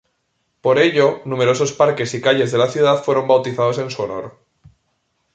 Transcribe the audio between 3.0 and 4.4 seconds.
fueron bautizados en su honor.